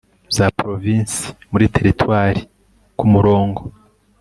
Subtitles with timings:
[0.35, 2.41] ZA PROVINSI MURI TERITWARI
[2.97, 3.63] KU MURONGO